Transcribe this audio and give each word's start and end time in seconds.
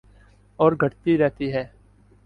اور 0.59 0.71
گھٹتی 0.81 1.17
رہتی 1.17 1.51
ہے 1.53 1.63